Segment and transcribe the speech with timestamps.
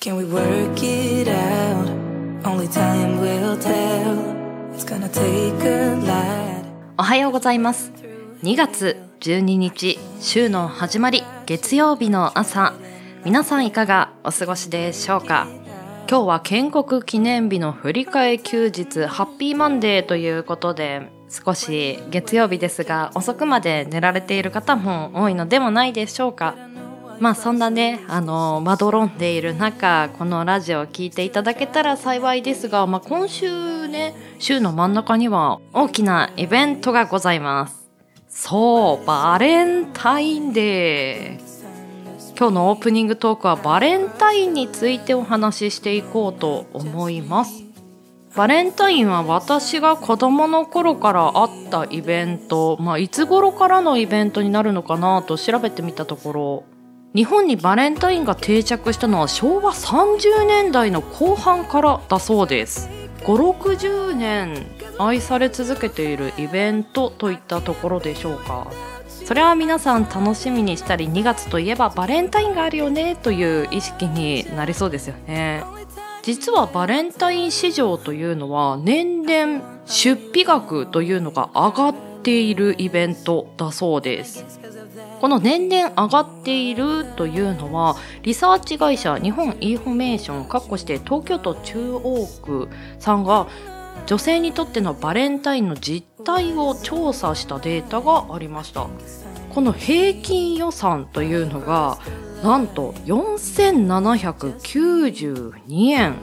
[0.00, 1.88] Can we work it out?
[2.44, 4.72] Only time will tell.
[4.72, 6.64] It's gonna take a lot.
[6.98, 7.92] おはようございます
[8.42, 12.74] 2月12日週の始まり月曜日の朝
[13.24, 15.48] 皆さんいかがお過ごしでしょうか？
[16.08, 26.54] 今日は建国記念日の振り替え休日ハッピーマンデーということで少し月曜日ですが遅くまで寝られている方も多いのではないでしょうか？
[27.20, 37.88] まあそんなねあのまどろんでいる中このラジオを聴いていただけたら幸いですが、まあ、今週ね週の真ん中には大きなイベントがございます。
[38.28, 41.48] そうバレンタインデー。
[42.38, 47.64] 今日のオープニングトークはバレンタインについてお話ししていこうと思います。
[48.36, 56.64] バレンタインは私が子供の頃からあったイベント、まあ、いつ頃からのイベントになるのかなと調べてみたところ
[57.14, 62.90] 日本にバレンタインが定着したのは昭和30年代の後半からだそうです。
[63.24, 64.66] 560年
[64.98, 68.70] 愛され続けているイベントといったところでしょうか。
[69.08, 75.64] それは皆さん楽しみにしたり2月といえばバレンタインがあるよねという意識になりそうですよね。
[76.22, 81.94] 実はバレンタイン市場というのは年々出費額というのが上がっ
[82.28, 84.44] ているイベントだそうです。
[85.20, 92.68] この年々上がっているというのはリサーチ会社日本インフォメーションかっこして東京都中央区
[92.98, 93.46] さんが
[94.06, 98.88] 女性にとってのバレンタインの実態を調査したデータがありました。
[99.48, 101.96] この平均予算というのが
[102.44, 106.16] なんと4792円。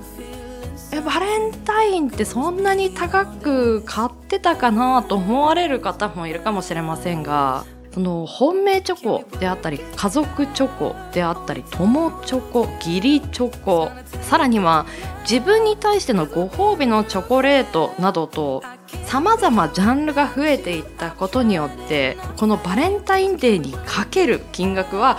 [0.95, 13.89] えバレンタインってそんなに高く買ってたかなと思われる方もいるかもしれませんがその本命チョコであったり家族チョコであったり友チョコ義理チョコ
[14.21, 14.85] さらには
[15.29, 18.63] 自分に対してのご褒美のチョコレートなどと
[19.05, 25.17] さまざまジャンルが増えていったことによってこのバレンタインデーにかける金額は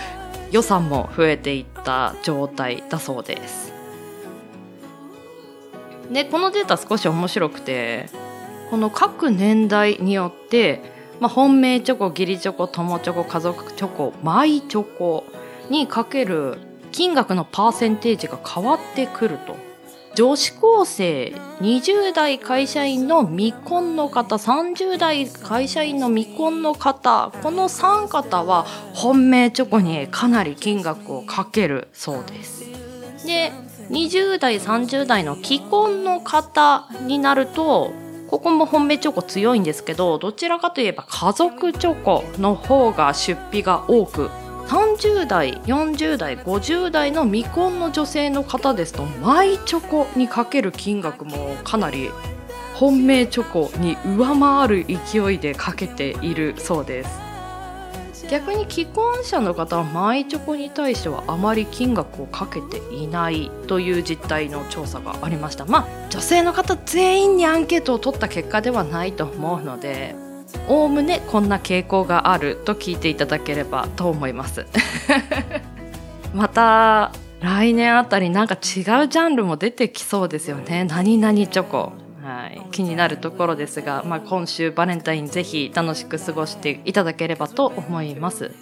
[0.51, 3.66] 予算も増えていった状態だそうです。
[6.11, 8.09] でこのデータ少し面白くて
[8.71, 15.25] この各年代によってまあ、本命チョコ義理チョコ友チョコ家族チョコマイチョコ
[15.71, 16.59] にかける
[16.93, 19.57] 金額のパーセンテージが変わってくると。
[20.15, 32.65] 女子高生20代会社員の未婚の方30代会社員の未婚の方この3方は本命チョコにかなり金額をかけるそうです。
[33.27, 33.53] で
[33.91, 37.93] 20代30代の既婚の方になると
[38.29, 44.29] ここも本命チョコ強いんですけどどちらかといえば家族チョコの方が出費が多く
[44.67, 52.11] 30代40代50代の未婚の女性の方ですとマイチョコにかける金額もかなり
[52.75, 57.26] 本命チョコに上回る勢いでかけているそうです。
[58.31, 65.65] 逆に既婚者の方はマイチョコに対してはあまり金額をかけていないという実態の調査がありました。
[65.65, 70.15] まあ女性の方全員にアンケートを取った結果ではないと思うので
[70.69, 74.67] おおむねこんな傾向があると聞いていただければと思います。
[76.35, 80.85] また来年あたりなんか違うジャンルも出てきそうですよね。
[80.85, 82.06] 何々チョコ。
[82.49, 88.53] い、気になるところですが、まあ、今週バレンタインぜひ楽しく過ごしていただければと思います。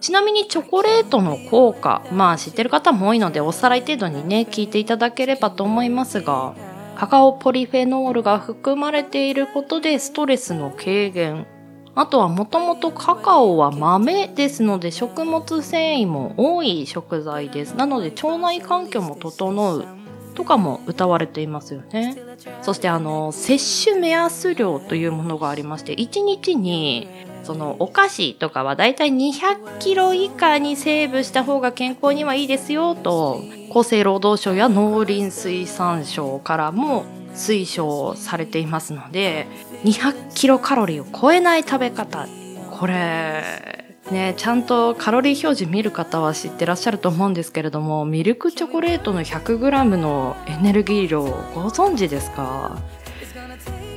[0.00, 6.54] ちなみにチョコレートの効果まあ知ってる方も多いのでおさらい程度にね聞いていただければと思いますが
[6.94, 11.46] カカオポリフェノールが含まれていることでストレスの軽減
[11.94, 17.76] あとはもともとカカオは豆ですので食物繊維も多い食材です。
[17.76, 20.03] なので腸内環境も整う。
[20.34, 22.16] とかも歌われていますよね。
[22.62, 27.08] そしてあの摂取目安量というものがありまして1日に
[27.44, 33.40] そのお菓子とかはだいたい200キロ以下にセーブした方が健康にはいいですよと
[33.70, 37.04] 厚生労働省や農林水産省からも
[37.34, 39.46] 推奨されていますので
[39.84, 42.26] 200キロカロリーを超えない食べ方
[42.70, 43.73] これ
[44.10, 52.78] ね、ちゃんとカロリー表示見る方は知ってらっしゃると思うんですけれどもミルクチョコレートの 100g のエネルギー量ご存知ですか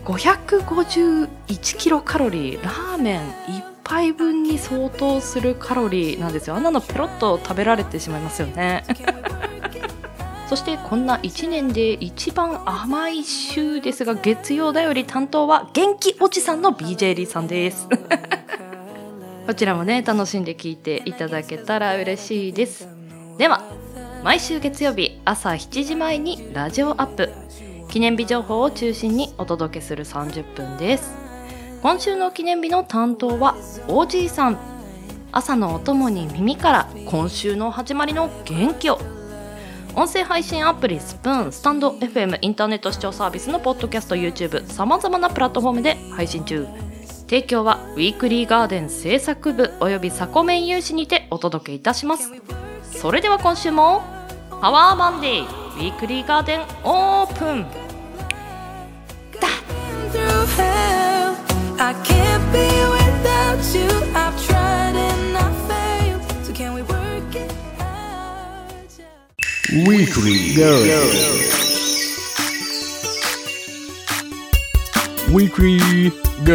[0.06, 6.56] ？551キロカロリーラーメン1杯分に相当するカロリーなんですよ。
[6.56, 8.86] あんなのペロッと食べられてしまいますよね。
[10.48, 17.90] そしてこんな1年で一番甘い週ですが月曜だより担当は元気おじさんの BJ リーさんです。
[19.48, 22.90] こちらもね楽しんで聞いていただけたら嬉しいです。
[23.38, 23.64] では
[24.22, 27.32] 毎週月曜日朝7時前にラジオアップ。
[27.88, 31.16] 記念日情報を中心にお届けする30分です。
[31.82, 33.56] 今週の記念日の担当は
[33.88, 34.58] おじいさん。
[35.32, 39.00] 朝のお供に耳から今週の始まりの元気を。
[39.96, 46.68] 音声配信アプリスプーンスタンド FM インターネット視聴サービスのポッドキャスト YouTube さまざまなプラットフォームで配信中。
[47.28, 52.32] 提供はウィークリーガーデン製作部およびサコメン有志にてお届けいたします。
[52.84, 54.02] それでは今週も
[54.62, 57.66] パワーマンデーウィークリーガーデンオープン。
[69.70, 70.66] ウィークリーガ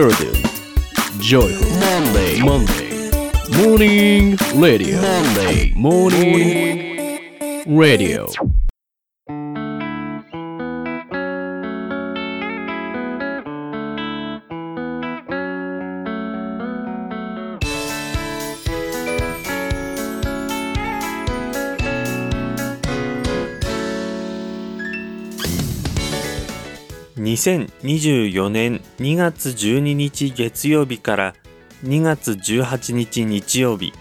[0.01, 0.52] ーデン。
[1.23, 2.43] Joyful Monday.
[2.43, 3.11] Monday.
[3.63, 5.01] Morning Radio.
[5.01, 5.73] Monday.
[5.77, 8.27] Morning Radio.
[27.33, 31.35] 2024年2月12日月曜日から
[31.83, 33.95] 2月18日日曜日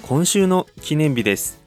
[0.00, 1.60] 今週の記念日です。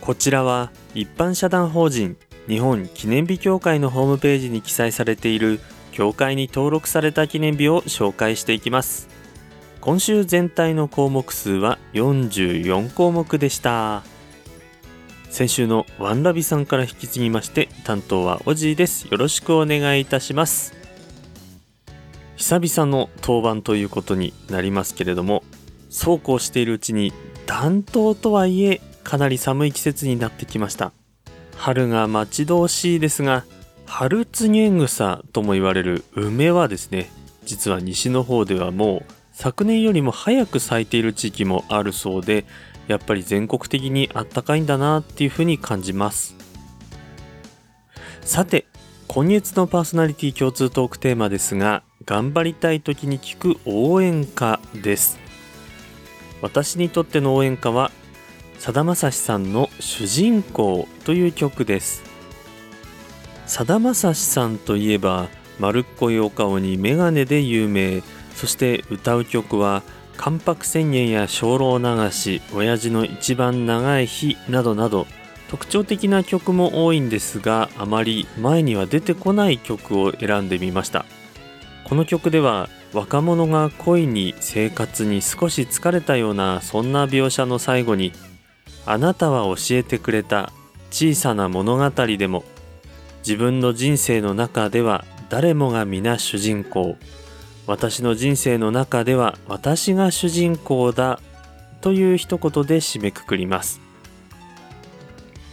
[0.00, 2.16] こちらは一般社団法人
[2.48, 5.60] 日本記念日協会のホームページに記載されている
[5.92, 9.08] 協会に登録された記念日を紹介していきます。
[9.82, 14.02] 今週全体の項目数は44項目でした。
[15.34, 19.08] 先週のワンラビさんから引き継ぎまして担当はオジーです。
[19.08, 20.74] よろしくお願いいたします。
[22.36, 25.42] 久々の当番ということになりますけれども
[25.90, 27.12] そうこうしているうちに
[27.46, 30.92] 暖冬とはいえかなり寒い季節になってきました。
[31.56, 33.44] 春が待ち遠しいですが
[33.86, 37.10] 春ツゲ草とも言われる梅はですね
[37.44, 42.44] 実は西の方ではもう昨年よりも早く咲いている地域もあるそうで
[42.86, 46.36] やっぱり全国的にあったかいんだなっていうふうに感じます。
[48.22, 48.66] さて
[49.06, 55.18] 今月のパーソナリティ共通トークテーマですが頑張りたい時に聞く応援歌です。
[56.42, 57.90] 私にとっての応援歌は
[58.58, 62.02] さだまさしさんの主人公という曲です。
[63.46, 65.28] さだまさしさんといえば
[65.58, 68.02] 丸っこいお顔にメガネで有名。
[68.34, 69.82] そして歌う曲は
[70.16, 75.06] 関白宣言や精霊流し親父の一番長い日などなど
[75.48, 81.04] 特徴的な曲も多いんですがあまり前には出てこない曲を選んでみました。
[81.84, 88.12] この曲では若者が恋に生活に少し疲れたようなそんな描写の最後に
[88.86, 90.52] 「あなたは教えてくれた
[90.90, 92.44] 小さな物語でも
[93.18, 96.96] 自分の人生の中では誰もが皆主人公。
[97.66, 101.20] 私の人生の中では私が主人公だ
[101.80, 103.80] という一言で締めくくります。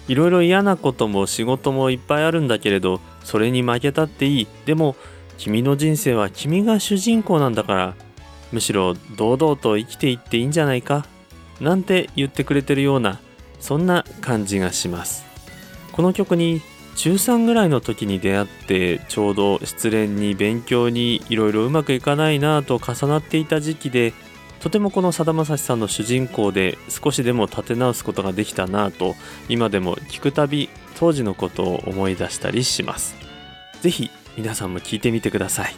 [0.08, 4.48] いろいろ嫌なことも仕事もいっぱいあるんだけれどそれに負けたっていい。
[4.66, 4.96] でも
[5.38, 7.96] 君の人生は君が主人公なんだから
[8.52, 11.06] むしろ堂々と生きていっていいんじゃないか
[11.62, 13.22] なんて言ってくれてるような
[13.60, 15.24] そんな感じがします。
[15.92, 16.62] この曲に
[17.02, 24.14] 中3ぐらいの時に出会ってちょうど失恋に勉強にいろいろうまくいかないなぁと重なっていた時期で
[24.60, 29.16] とてもこのさだまさしさんの主人公で少しでも立て直すことができたなぁと
[29.50, 33.16] 今でも聞くたび当時のことを思い出したりします。
[33.82, 35.74] 是非皆さんも聞いてみてください。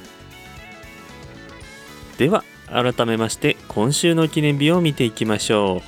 [2.18, 5.82] では改めまして今週の記念日を見ていきましょ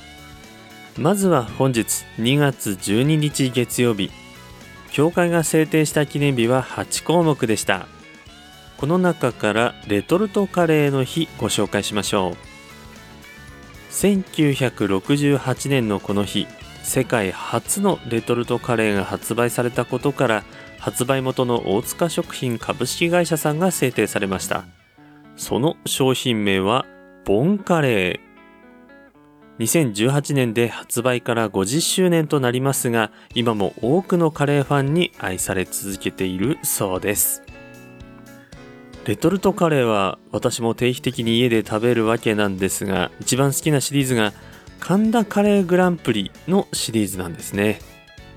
[0.96, 1.00] う。
[1.02, 4.10] まずは本日2月12日月曜日。
[4.90, 7.86] 教会が制定した記念日は8項目でした。
[8.76, 12.36] この中からレトルトカレーの日ご紹介しましょう。
[13.92, 16.46] 1968年のこの日
[16.82, 20.44] 世界初のレトルトカレーが発売されたことから
[20.78, 24.66] 発売元の大塚食品株式会社さんが制定されました。
[25.36, 26.86] その商品名は
[27.24, 28.25] ボンカレー。
[29.58, 37.42] 2018年で発売から50周年となりますが今も多くのカレーファンに愛され続けているそうです。
[39.06, 44.32] レトルトカレーは私も定期的に家で食べるわけなんですが一番好きなシリーズが
[44.80, 47.80] 神田カレーグランプリのシリーズなんですね。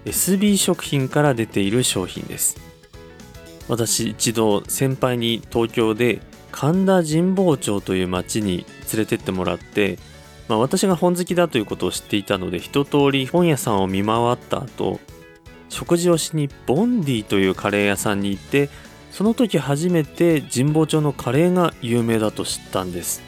[0.06, 2.58] SB 食品から出ている商品です。
[3.68, 6.22] 私一度先輩に東京で
[6.52, 10.00] 神田神保町という町に連れてってもらって
[10.50, 15.00] まあ、私が本好きだということを知っていたので一通り本屋さんを見回った後
[15.70, 18.70] 食事をしにボンディというカレー屋さんに行って
[19.12, 23.22] その時初めて神保町のカレーが有名だと知ったんです。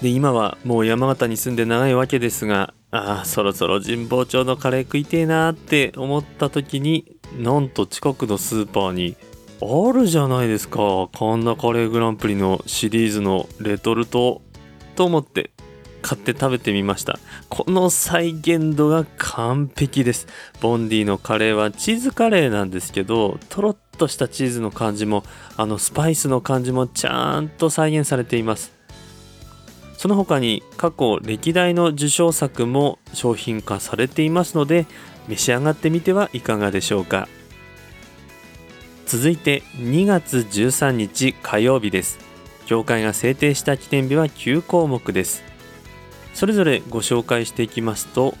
[0.00, 9.16] で今はもう山形に住んで長いわけですがああそろそろ神保町のカレー食いてえなーって思った時になんと近くのスーパーに
[9.62, 14.42] あるじゃないですかこんなカレーグランプリのシリーズのレトルト
[14.94, 15.53] と思って。
[16.04, 17.18] 買って食べてみました。
[17.48, 20.26] この再現度が完璧です。
[20.60, 25.24] ボンディのカレーはチーズカレーなんですけどとろっとしたチーズの感じも
[25.56, 28.74] あのスパイスの感じもちゃんと再現されています。
[29.96, 34.84] その他に過去歴代の受賞作も商品化されていますので
[35.28, 37.28] 召し上がってみてはいかがでしょうか。
[39.06, 42.18] 続いて2月13日火曜日です。
[42.66, 45.53] 協会が制定した記念日は9項目です。
[46.34, 48.34] それぞれご紹介していきますと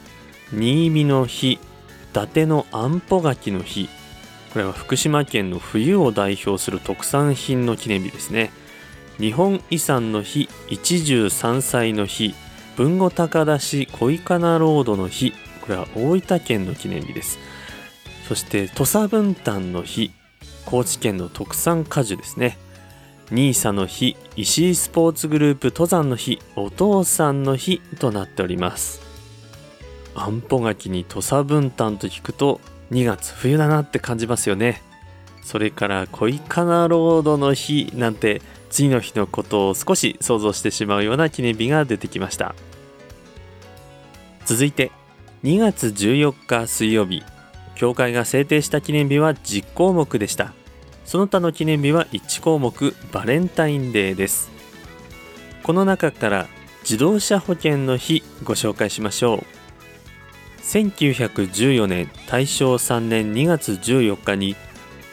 [0.52, 1.58] 新見の日伊
[2.12, 3.88] 達のあんぽ柿の日。
[4.52, 8.52] これは福島県の冬を代表する特産品の記念日ですね。
[9.18, 12.34] 日本遺産の日一汁三菜の日。
[12.78, 15.32] 豊後高田市恋かなロードの日。
[15.60, 17.38] これは大分県の記念日です。
[18.28, 20.12] そして土佐文旦の日。
[20.66, 22.58] 高知県の特産果樹ですね。
[23.34, 29.02] ニーサの日石井スポーツグループ登山の日お父さんの日となっております。
[30.14, 32.60] あんぽ柿に土佐文旦と聞くと
[32.92, 34.82] 2月冬だなって感じますよね。
[35.42, 42.54] それから恋かなロードの日なんて次の日のことを少し想像してしまうような記念日が出てきました。
[44.44, 44.92] 続いて
[45.42, 47.24] 2月14日水曜日。
[47.74, 50.54] 協会が制定した記念日は10項目でした。
[51.04, 54.50] その他の記念日は1項目バレンタインデーです。
[55.62, 56.48] この中から
[56.82, 59.44] 自動車保険の日ご紹介しましょう。
[60.62, 64.56] 1914年大正3年2月14日に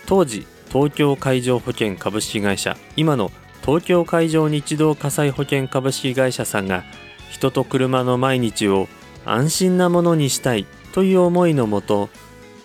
[0.05, 3.31] 当時東京海上保険株式会社今の
[3.65, 6.83] 東京海上日動火災保険株式会社さんが
[7.29, 8.88] 人と車の毎日を
[9.25, 12.10] 安心なものにしたいという思いのもと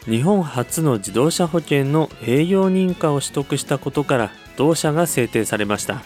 [0.09, 6.05] 日本初の自動車保険の営業認可を取得したことから同社が制定されました。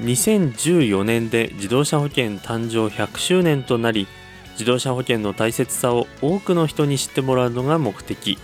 [0.00, 4.06] 2014年で自動車保険誕生100周年となり
[4.52, 8.38] 自動車保険の大切さを多くの人に知ってもらうのが目的。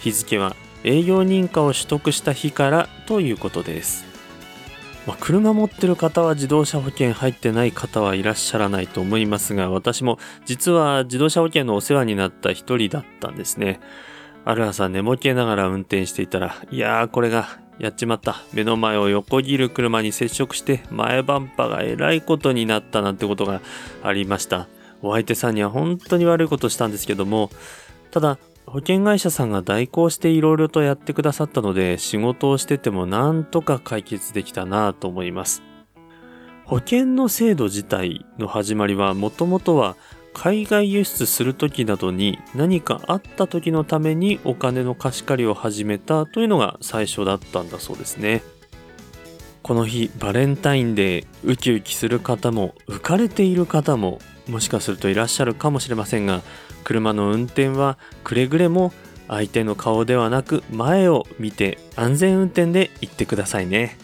[0.00, 4.04] 日付は営業認可を取得した日からということです、
[5.06, 13.80] まあ、車持ってる方は自動車保険入ってない方はいらっしゃらないと思いますが私も実は自動車保険のお世話になった一人だったんですね。
[14.46, 18.42] ある朝寝ぼけながら運転していたらいやーこれがやっちまった。
[18.52, 23.60] 目の前を横切る車に接触して前バンパがえらいことになったなんてことが
[24.02, 24.68] ありました。
[25.02, 27.50] お相手さんには本当に悪いことしたんですけども
[28.10, 35.62] ただ保険会社さんが代行していろいろとやってくださったので仕事をしててもなんとか解決できたなと思います。
[36.64, 39.96] 保険の制度自体の始まりはもともとは
[40.32, 48.42] 海外輸出する時などに何かあった時のためにお金の貸し借りを始めたというのが最初だったんだそうですね。
[49.62, 56.42] この日バレンタインデーウキウキする方も浮かれている方ももしかするといらっしゃるかもしれませんが
[56.84, 58.92] 車の運転はくれぐれも
[59.28, 63.96] 相手の顔ではなく前を見て安全運転で行ってくださいね。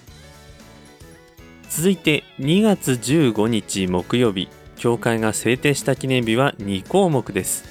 [1.69, 7.65] 続いて2月15日木曜日協会が制定した記念日は2項目です。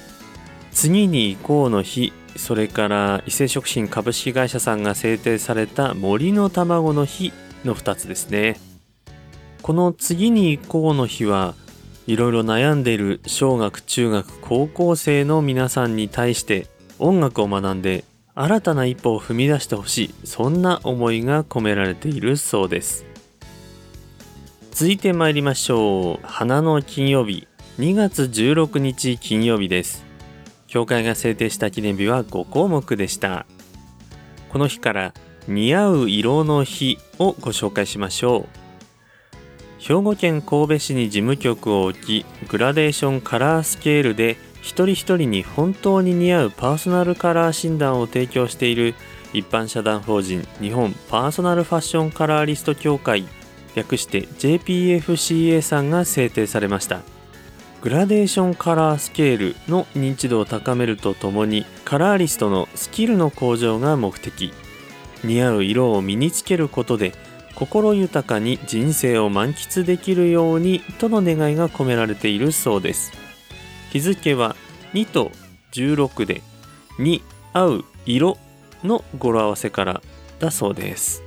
[0.70, 7.32] 次に行こうの日それから伊勢食品株式会社さんが制定された森の卵の日
[7.64, 8.56] の2つですね。
[9.62, 11.54] この次に行こうの日は
[12.10, 16.66] いろいろ悩んでいる小学中学高校生の皆さんに対して
[16.98, 23.06] 音楽を学んで新たな一歩を踏み出してほしいそんな思いが込められているそうです。
[24.72, 26.26] 続いて参りましょう。
[26.26, 27.46] 花の金曜日
[27.78, 30.04] 2月16日金曜日です。
[30.66, 33.46] 協会が制定した記念日は5項目でした。
[34.48, 35.14] この日から
[35.46, 38.59] 似合う色の日をご紹介しましょう。
[39.80, 48.94] 兵庫県神戸市に事務局を置きグラデーションカラースケールで一人一人に本当に似合うパーソナルカラー診断を提供している
[49.32, 53.26] 一般社団法人日本パーソナルファッションカラーリスト協会
[53.74, 57.00] 略して JPFCA さんが制定されました。
[57.80, 64.52] グラデーションカラースケールの認知度を高めるとともにカラーリストのスキルの向上が目的。
[65.24, 67.12] 似合う色を身につけることで
[67.60, 73.12] 心豊かに人生を満喫できるようにとの願いが込められているそうです。
[73.90, 74.56] 日付は
[74.94, 75.30] 2と
[75.72, 76.40] 16で
[76.98, 78.38] に合う色
[78.82, 80.00] の語呂合わせから
[80.38, 81.22] だそうです。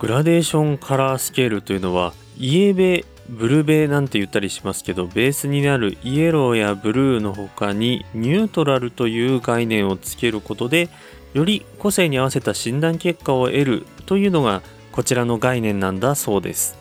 [0.00, 10.88] グラデーションカラースケールというのはイエベブルベなんて言ったりしますけどベースになるイエローやブルーの他にニュートラルという概念をつけることで
[11.34, 14.62] より個性に合わせた診断結果を得るというのが
[14.92, 16.78] こちらの概念なんだそうです。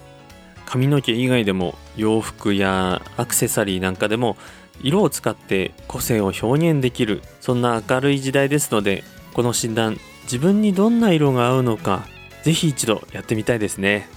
[0.65, 4.38] 髪の毛以外でも洋服やアクセサリーなんかでも
[4.82, 9.03] 色を使って個性を表現できるそんな明るい時代ですので
[9.34, 12.06] この診断自分にどんな色が合うのか
[12.44, 14.08] ぜひ一度やってみたいですね。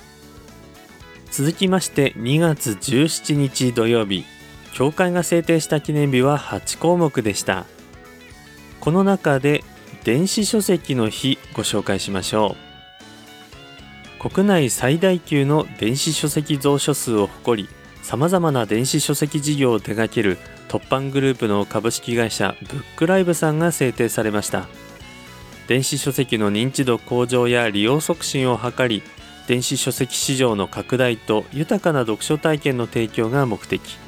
[1.31, 4.25] 続きまして2月17日土曜日
[4.73, 7.67] 教会が制定した記念日は8項目でした。
[8.79, 9.65] この中で
[10.05, 12.74] 電子書籍の日ご紹介しましょう。
[14.25, 17.69] 国内最大級の電子書籍蔵書数を誇り
[18.01, 24.67] さまざまな電子書籍事業を手掛ける突版グループの株式会社ブックライブさんが制定されました。
[25.69, 29.03] 電子書籍の認知度向上や利用促進を図り
[29.47, 33.99] 電子書籍市場の拡大と豊かな読書体験の提供が目的。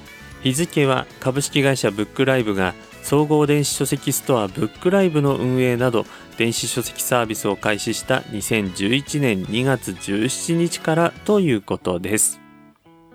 [0.42, 6.06] 日付は株式会社ブックライブが総合電子書籍ストアブックライブの運営など
[6.36, 12.40] 電子書籍サービスを開始した2011年2月17日からということです。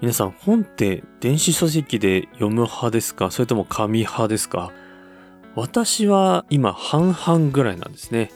[0.01, 3.29] 皆さん本って電子書籍で読む派ですか？
[3.29, 4.71] それとも紙派ですか？
[5.55, 8.31] 私は今半々ぐらいなんですね。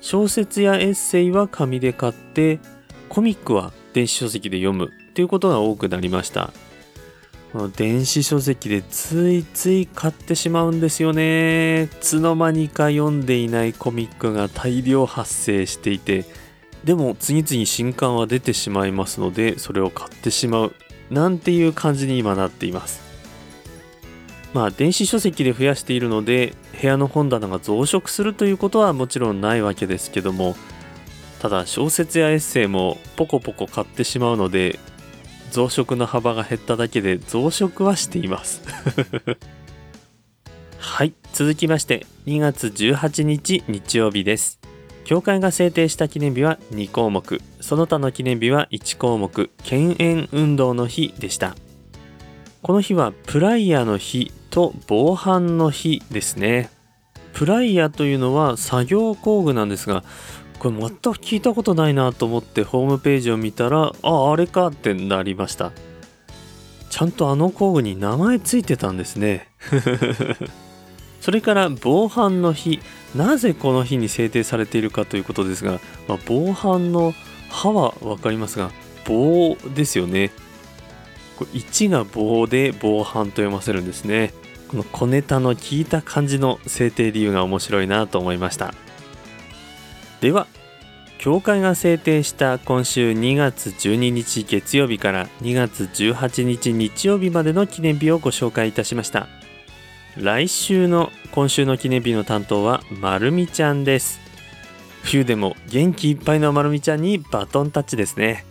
[0.00, 2.60] 小説やエッセイは紙で買って
[3.08, 6.52] コミックは電子書籍で読むっていうことが多くなりました。
[7.52, 11.84] この電子書籍でついつい買ってしまうんですよね。
[11.84, 16.24] いつの間にか読んでいないコミックが大量発生していて
[16.84, 20.74] でも次々新刊は出てしまいますのでそれを買ってしまう。
[21.10, 23.00] なんていう感じに今なっています。
[24.54, 30.56] まあ電子書籍で増やしているので部屋の本棚が増殖するということはもちろんないわけですけども
[31.40, 34.78] ただ小説やエッセイもポコポコ買ってしまうので
[35.50, 38.62] 増殖の幅が減っただけで増殖はしています。
[40.78, 44.58] はい続きまして2月18日日曜日です。
[45.04, 47.40] 教会が制定した記念日は2項目。
[47.60, 51.56] その他の記念日は1項目犬猿運動の日でした。
[52.62, 56.70] この日はプライヤーの日と防犯の日ですね。
[57.32, 60.04] プライヤーというのは作業工具なんですが
[60.60, 65.72] これ全く聞いたことないなと思ってホームページを見たらああれかってなりました。
[66.90, 69.48] ちゃんとあの工具に名前ついてたんですね。
[71.20, 72.80] それから防犯の日
[73.16, 77.14] なぜこの日に制定されているかということですが、まあ、防犯の
[77.50, 78.70] 「歯は分かりますが
[79.04, 80.30] 棒ですよね。
[81.36, 84.32] これ1が棒で防犯と読ませるんですね。
[84.68, 88.74] この小ネタの聞いた感じの制定理由が面白いなと思いました。
[90.20, 90.46] では
[91.18, 99.28] 教会が制定した今週2月12日月曜日から2月18日日曜日までの記念日をご紹介いたしました。
[100.16, 104.18] 来週の今週の記念日の担当はまるみちゃんです。
[105.02, 108.46] 冬でも元気いっぱいのまるみちゃんにバトンタッチですね。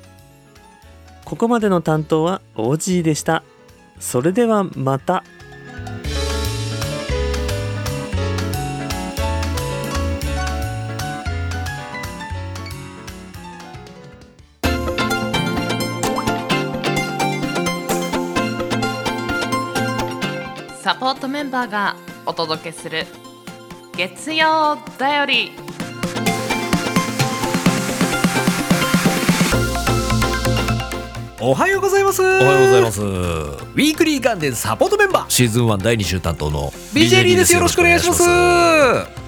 [1.26, 3.44] ここまでの担当は OG でした。
[4.00, 5.24] それではまた。
[21.20, 23.06] サポートメンバーがお届けする
[23.98, 25.52] 月曜だより。
[31.42, 32.22] おはようございます。
[32.22, 33.02] おおはようございます。
[33.02, 35.30] ウィークリーガンデンサポートメンバー。
[35.30, 37.54] シーズン1第2週担当の BJ リーです。
[37.54, 38.24] よろしくお願いします。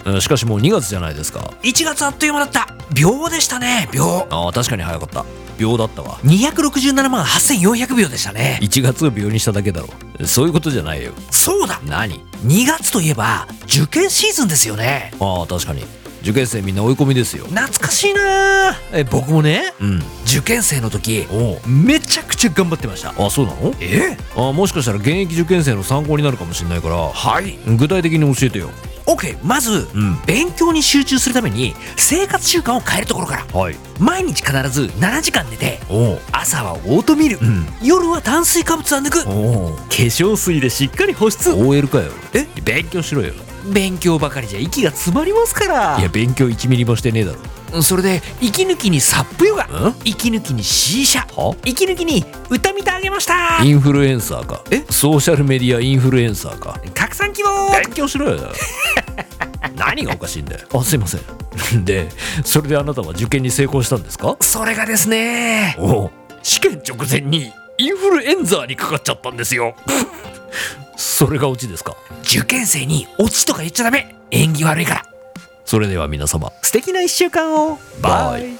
[0.05, 1.39] うんしかしもう2月じゃないですか。
[1.61, 2.73] 1月あっという間だった。
[2.93, 3.89] 秒でしたね。
[3.91, 4.27] 秒。
[4.29, 5.25] ああ確かに早かった。
[5.57, 6.19] 秒だったわ。
[6.23, 8.59] 267万8400秒でしたね。
[8.61, 9.89] 1月を秒にしただけだろ
[10.27, 11.11] そういうことじゃないよ。
[11.29, 11.79] そうだ。
[11.85, 15.11] 何？2月といえば受験シーズンですよね。
[15.19, 15.83] ああ確かに。
[16.21, 17.45] 受験生みんな追い込みですよ。
[17.45, 18.75] 懐かしいな。
[18.93, 20.03] え僕もねうん。
[20.25, 21.25] 受験生の時
[21.65, 23.13] めちゃくちゃ頑張ってました。
[23.17, 23.73] あそうなの？
[23.79, 24.15] え？
[24.35, 26.95] あもしかしたら現役受験生の参考になるかもしれないから。
[26.95, 27.57] はい。
[27.65, 28.69] 具体的に教えてよ
[29.05, 30.19] OK まず、うん。
[30.25, 33.59] 勉強に集中するために生活習慣を変えるところから。
[33.59, 33.75] はい。
[33.99, 35.79] 毎日必ず7時間寝て
[36.31, 37.67] 朝はオートミール、うん。
[37.81, 39.23] 夜は炭水化物は抜く。
[39.23, 41.51] 化粧水でしっかり保湿。
[41.51, 42.11] OL かよ。
[42.33, 42.47] え？
[42.63, 43.33] 勉強しろよ。
[43.71, 45.97] 勉強ばかりじゃ息が詰まりますから。
[45.99, 47.39] いや勉強1ミリもしてねえだろ
[47.81, 49.63] それで息抜きにサップヨガ。
[49.65, 49.95] ん？
[50.03, 51.55] 息抜きに C 社は？
[51.63, 53.63] 息抜きに歌見てあげました。
[53.63, 54.61] インフルエンサーか？
[54.71, 54.83] え？
[54.89, 56.79] ソーシャルメディアインフルエンサーか？
[56.93, 57.71] 拡散希望。
[57.71, 58.51] 勉強しろよ
[59.75, 60.67] 何がおかしいんだよ？
[60.73, 61.21] あすいません。
[61.85, 62.09] で
[62.43, 64.35] それであなたは受験に成功したんですか？
[64.41, 65.75] それがですね。
[65.79, 66.11] おう。
[66.43, 69.75] 試験直前にインフルエンザにかかっちゃったんですよ。
[70.97, 71.95] それがオチですか？
[72.23, 74.15] 受験生にオチとか言っちゃダメ。
[74.31, 75.05] 縁起悪いから
[75.71, 78.57] それでは皆様素敵な一週間をバイ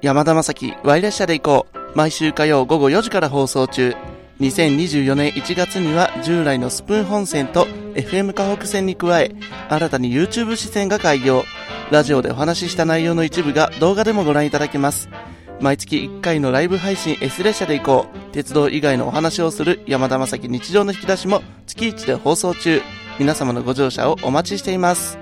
[0.00, 1.78] 山田正樹、ワイ列車で行こう。
[1.94, 3.94] 毎週火曜午後4時から放送中。
[4.40, 9.34] 2024年1月には従来のスプーン本線と FM 河北線に加え、
[9.68, 11.44] 新たに YouTube 支線が開業。
[11.90, 15.10] ラジオでお話しした内容の一部が動画でもご覧いただけます。
[15.60, 18.18] 毎月1回のライブ配信 S 列車で行こう。
[18.32, 22.80] 鉄道以外のお話をする山田正樹日常の引き出しも月1で放送中。
[23.18, 25.18] 皆様のご乗車をお待ちしています。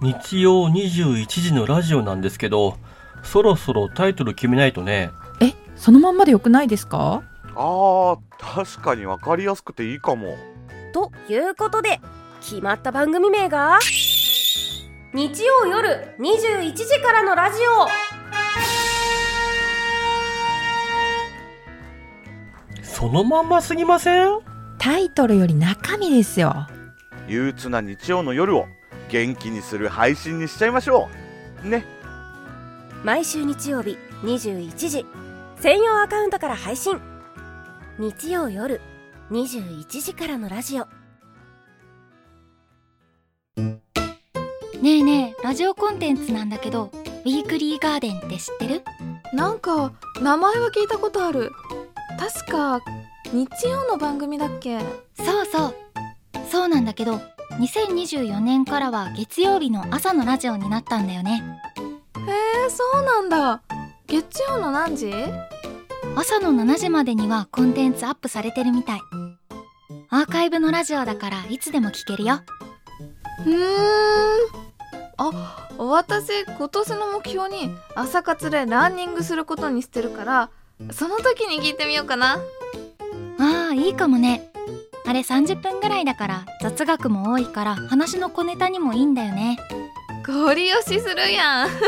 [0.00, 2.76] 日曜21時のラジオなんですけど、
[3.24, 5.10] そろそろタイトル決めないとね。
[5.40, 7.22] えそのまんまでよくないですか？
[7.56, 10.36] あー確かに分かりやすくていいかも
[10.92, 12.00] ということで
[12.40, 13.78] 決まった番組名が？
[15.14, 17.62] 日曜夜21時からのラジ
[22.82, 24.40] そのまんますぎません？
[24.76, 26.66] タイトルより中身ですよ。
[27.28, 28.66] 憂鬱な日曜の夜を
[29.08, 31.08] 元気にする配信にしちゃいましょ
[31.64, 31.68] う。
[31.68, 31.86] ね。
[33.02, 35.06] オ毎週日曜日21時
[35.60, 37.00] 専用アカウントから配信。
[38.00, 38.80] 日曜夜
[39.30, 40.88] 21時からのラジオ
[44.84, 48.82] ねえねえラジオコンテンツなんだけどウィークリーガーデンって知ってる？
[49.32, 51.52] なんか名前は聞いたことある。
[52.18, 52.82] 確か
[53.32, 54.80] 日曜の番組だっけ？
[55.16, 55.74] そうそう。
[56.50, 57.18] そうなんだけど
[57.52, 61.42] 2024年からは月曜日の朝のラジオになったんだよね。
[62.18, 63.62] へえそうなんだ。
[64.06, 65.10] 月曜の何時？
[66.14, 69.00] 朝の7時までにはコンテンツアップされてるみたい。
[70.10, 72.40] アーカイブのラジオだからいつでも聞けるよ。
[73.46, 74.73] うーん
[75.16, 80.50] あ私今年の目標に朝活でランニングすることにしてるから
[80.92, 82.38] その時に聞いてみようかな。
[83.38, 84.50] ああいいかもね。
[85.06, 89.58] あれ30分ぐらいだから雑学も多いから話の小ネタにもいいんだよね。
[90.26, 91.68] ゴリ押しするやん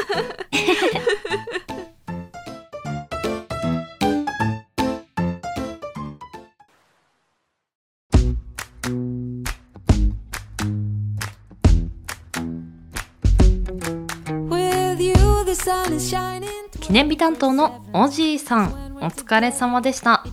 [15.98, 20.26] 記念日担当のおじいさんお疲れ様でした。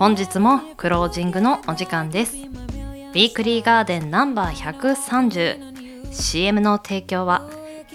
[0.00, 2.34] 本日もクロージングのお時間です。
[2.34, 4.72] ウィークリーガーデンナンバー
[6.10, 7.48] 130CM の提供は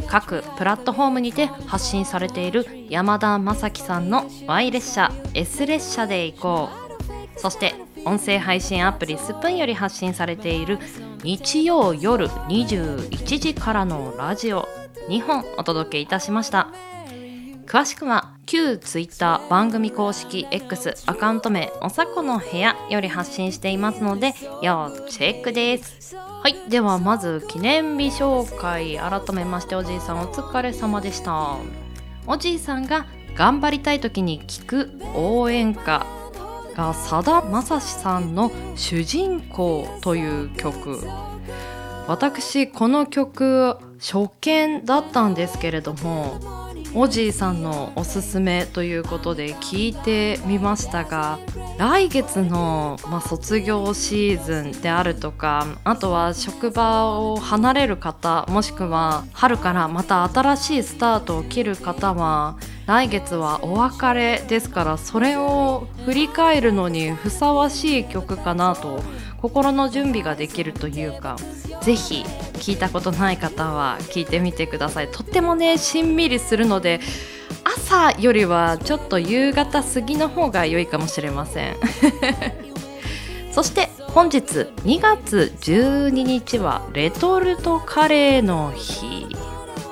[0.07, 6.69] 各プラットフォームにて発信されている山田正樹さんの Y 列車 S 列車で行こ
[7.35, 7.39] う。
[7.39, 10.79] そして音声配信アプリスプーンより発信されている
[11.23, 14.78] 日曜夜21時からのラジオ。
[15.09, 16.69] 2本お届けいたしました。
[17.65, 26.15] 詳しくは旧 Twitter 番組公式 X アカウント名おさこの部屋より発信していますので要チェックです。
[26.15, 31.57] はいではまず記念日紹介改めましておじいさんお疲れ様でした。
[32.27, 36.05] おじいさんが頑張りたい時に聞く応援歌。
[36.75, 41.01] がさだまさしさんの「主人公」という曲。
[42.09, 46.39] 私この曲初見だったんですけれども
[46.95, 51.37] おじいさんのおすすめということで聞いてみましたが
[51.77, 69.03] 来月の、まあ、卒業シーズンであるとかあとは職場を離れる方もしくは春からまた新しいスタートを切る方は来月はお別れですからそれを振り返るのにふさわしい曲かなと
[69.41, 71.37] 心の準備ができるというか
[71.81, 72.23] ぜひ
[72.53, 75.07] 聞いたことない方は聞いてみてください。
[75.09, 76.99] とってもねしんみりするので
[77.63, 81.77] 朝よりはちょっと夕方過ぎの方が良いかもしれません。
[83.51, 84.39] そして本日
[84.83, 89.27] 2月12日はレトルトカレーの日。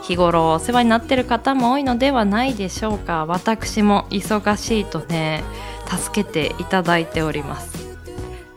[0.02, 3.26] 日頃お世話になってる方も多いのではないでしょうか。
[3.26, 5.44] 私も忙しいとね
[5.86, 7.87] 助けていただいております。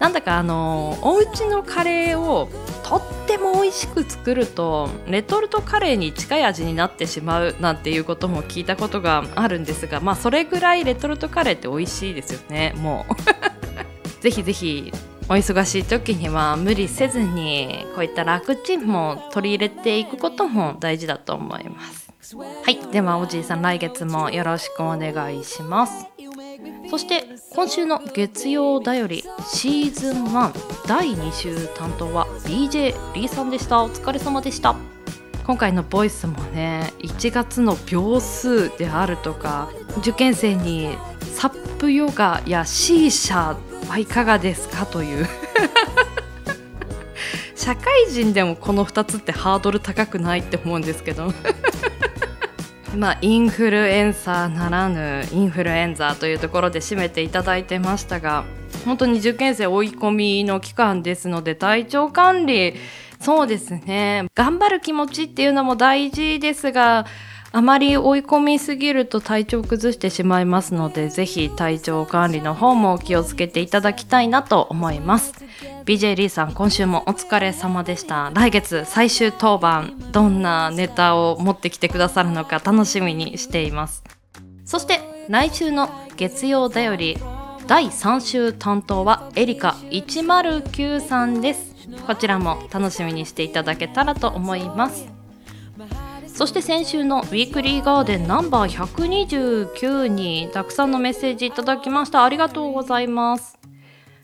[0.00, 2.48] なんだかあのお家のカレーを
[2.82, 13.14] とっても美味しく作るとレトルトカレーに近い味になってしまうなんていうことも聞いたことがあるんですがまあそれぐらいレトルトカレーって美味しいですよねもう。
[14.22, 14.92] ぜひぜひ
[15.28, 22.10] お忙しい時には無理せずにこういった楽ちんも取り入れていくことも大事だと思います。
[22.36, 22.78] はい。
[22.90, 26.06] ではおじいさん来月もよろしくお願いします。
[26.90, 27.24] そして
[27.54, 33.84] 今週の月曜だよりシーズン1第2週担当は BJ リーさんでした。
[33.84, 34.74] お疲れ様でした。
[35.46, 40.96] 今回のボイスもね1月の秒数であるとか受験生に
[41.34, 43.56] サップヨガや C 社
[43.88, 44.84] はいかがですか？
[44.84, 45.28] という。
[47.54, 51.32] 社会人でもこの2つってハードル高くないって思うんですけど。
[52.96, 58.44] まあインフルエンサーならぬインフルエンザーというところで締めていただいてましたが
[58.84, 62.74] 本当に受験生追い込みの期間ですので体調管理
[63.20, 64.24] そうですね。
[64.34, 67.04] 頑張る気持ちっていうのも大事ですが
[67.52, 75.34] あまり追い込みすぎると体調崩してしまいますのでぜひ体調管理の方も気をつけていただきたいなと思います。
[75.84, 78.30] BJ リーさん今週もお疲れ様でした。
[78.34, 84.04] 来月最終当番どんなネタを持ってきてくださるのか楽しみにしています。
[84.64, 87.18] そして来週の月曜だより
[87.66, 91.74] 第3週担当はエリカ109さんです。
[92.06, 95.19] こちらも楽しみにしていただけたらと思います。
[96.34, 102.24] そして先週のウィークリーガーデンナンバー129にたくさんのメッセージいただきました。
[102.24, 103.58] ありがとうございます。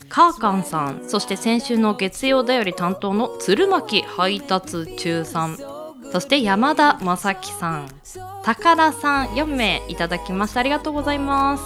[0.08, 5.58] カーカンさんそして先週の月曜だより担当の鶴巻配達中さん。
[6.12, 7.88] そして山田正樹さん
[8.44, 10.60] 高田さん4名いただきました。
[10.60, 11.64] ありがとうございます。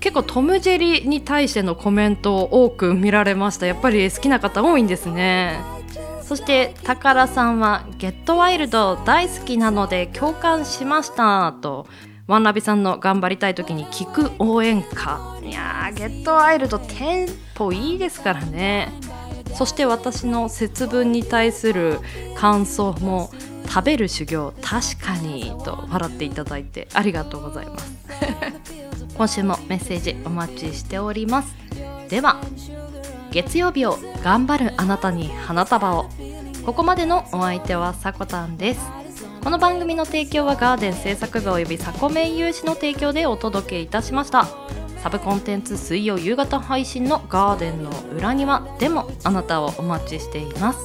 [0.00, 3.66] 結構トム・ジェリに対してのコメントを多く見られました。
[3.66, 5.75] やっぱり好きな方多いんですね。
[6.26, 11.86] そして高田さんは「ゲットワイルド大好きなので共感しました」と
[12.26, 15.20] ワンラビさんの頑張りたい時に聞く応援歌。
[15.40, 18.92] いやーゲットワイルドテンポいいですからね。
[19.54, 22.00] そして私の節分に対する
[22.34, 23.30] 感想も
[23.68, 27.92] 食べる修行確かにと笑っていただいてありがとうございます。
[29.16, 31.54] 今週もメッセージお待ちしております。
[32.08, 32.40] では。
[33.36, 36.06] 月曜日を頑張るあなたに花束を。
[36.64, 38.80] ここまでのお相手はさこたんです。
[39.44, 44.48] この番組の提供はガーデン制作部およびサコメン有志の提供でお届けいたしました。
[45.02, 50.78] サブコンテンツ水曜夕方配信のガーデンの裏庭でもあなたをお待ちしています。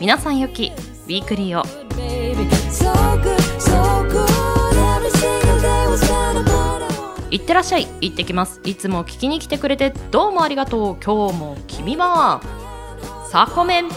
[0.00, 0.70] 皆さんよき
[1.06, 1.64] ウィークリーを。
[7.32, 7.88] いってらっしゃい。
[8.02, 8.60] 行ってきます。
[8.62, 10.96] いつも聞きに来てくれてどうもありがとう。
[11.02, 12.42] 今日も君は
[13.30, 13.88] サコメン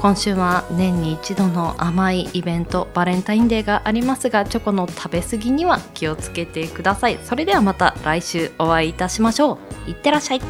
[0.00, 7.18] 今週は年に一度の甘いイベントバレンタインデーがありますがチョコの食べ過ぎには気をつけてください。
[7.22, 9.90] それではまた来週お会いいたしましょう。
[9.90, 10.40] いってらっしゃい。